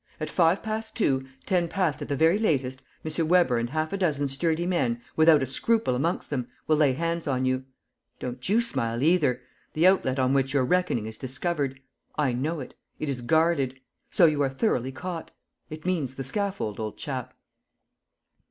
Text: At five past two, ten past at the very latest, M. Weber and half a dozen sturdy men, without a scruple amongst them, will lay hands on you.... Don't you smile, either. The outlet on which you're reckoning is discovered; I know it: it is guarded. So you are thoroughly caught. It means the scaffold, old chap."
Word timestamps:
At 0.19 0.31
five 0.31 0.63
past 0.63 0.95
two, 0.95 1.27
ten 1.45 1.67
past 1.67 2.01
at 2.01 2.07
the 2.09 2.15
very 2.15 2.39
latest, 2.39 2.81
M. 3.05 3.27
Weber 3.27 3.59
and 3.59 3.69
half 3.69 3.93
a 3.93 3.97
dozen 3.97 4.27
sturdy 4.27 4.65
men, 4.65 4.99
without 5.15 5.43
a 5.43 5.45
scruple 5.45 5.93
amongst 5.93 6.31
them, 6.31 6.47
will 6.65 6.77
lay 6.77 6.93
hands 6.93 7.27
on 7.27 7.45
you.... 7.45 7.65
Don't 8.17 8.49
you 8.49 8.61
smile, 8.61 9.03
either. 9.03 9.41
The 9.73 9.85
outlet 9.85 10.17
on 10.17 10.33
which 10.33 10.55
you're 10.55 10.65
reckoning 10.65 11.05
is 11.05 11.19
discovered; 11.19 11.81
I 12.15 12.33
know 12.33 12.59
it: 12.59 12.73
it 12.97 13.09
is 13.09 13.21
guarded. 13.21 13.79
So 14.09 14.25
you 14.25 14.41
are 14.41 14.49
thoroughly 14.49 14.91
caught. 14.91 15.29
It 15.69 15.85
means 15.85 16.15
the 16.15 16.23
scaffold, 16.23 16.79
old 16.79 16.97
chap." 16.97 17.35